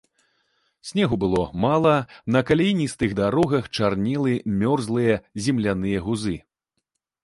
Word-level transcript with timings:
Снегу 0.89 1.17
было 1.23 1.43
мала, 1.65 1.91
на 2.37 2.43
каляіністых 2.49 3.15
дарогах 3.23 3.63
чарнелі 3.79 4.35
мёрзлыя 4.65 5.23
земляныя 5.47 5.99
гузы. 6.09 6.37